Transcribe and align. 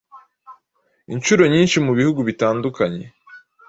Inshuro 1.13 1.43
nyinshi, 1.53 1.77
mu 1.85 1.91
bihugu 1.99 2.19
bitandukanye 2.29 3.05